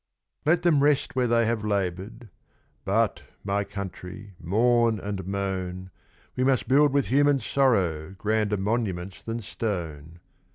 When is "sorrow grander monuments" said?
7.39-9.21